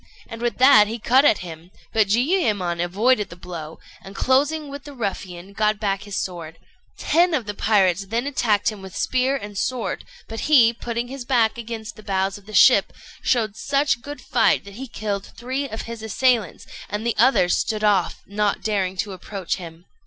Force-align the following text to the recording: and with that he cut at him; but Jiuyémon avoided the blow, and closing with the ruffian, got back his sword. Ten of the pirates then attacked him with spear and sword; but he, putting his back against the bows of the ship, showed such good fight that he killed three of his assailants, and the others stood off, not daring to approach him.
and 0.27 0.41
with 0.41 0.57
that 0.57 0.87
he 0.87 0.97
cut 0.97 1.23
at 1.23 1.37
him; 1.45 1.69
but 1.93 2.07
Jiuyémon 2.07 2.83
avoided 2.83 3.29
the 3.29 3.35
blow, 3.35 3.77
and 4.01 4.15
closing 4.15 4.67
with 4.67 4.83
the 4.83 4.95
ruffian, 4.95 5.53
got 5.53 5.79
back 5.79 6.05
his 6.05 6.17
sword. 6.17 6.57
Ten 6.97 7.35
of 7.35 7.45
the 7.45 7.53
pirates 7.53 8.05
then 8.07 8.25
attacked 8.25 8.71
him 8.71 8.81
with 8.81 8.97
spear 8.97 9.35
and 9.35 9.55
sword; 9.55 10.03
but 10.27 10.39
he, 10.49 10.73
putting 10.73 11.07
his 11.07 11.23
back 11.23 11.55
against 11.55 11.97
the 11.97 12.01
bows 12.01 12.39
of 12.39 12.47
the 12.47 12.53
ship, 12.55 12.91
showed 13.21 13.55
such 13.55 14.01
good 14.01 14.21
fight 14.21 14.63
that 14.65 14.73
he 14.73 14.87
killed 14.87 15.23
three 15.37 15.69
of 15.69 15.83
his 15.83 16.01
assailants, 16.01 16.65
and 16.89 17.05
the 17.05 17.15
others 17.19 17.55
stood 17.55 17.83
off, 17.83 18.23
not 18.25 18.63
daring 18.63 18.97
to 18.97 19.13
approach 19.13 19.57
him. 19.57 19.85